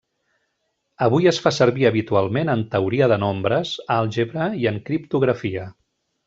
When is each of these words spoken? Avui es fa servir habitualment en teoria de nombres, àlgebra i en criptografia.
Avui 1.07 1.27
es 1.31 1.39
fa 1.43 1.51
servir 1.57 1.85
habitualment 1.89 2.51
en 2.55 2.63
teoria 2.71 3.11
de 3.13 3.19
nombres, 3.25 3.75
àlgebra 3.99 4.49
i 4.65 4.67
en 4.73 4.83
criptografia. 4.89 5.69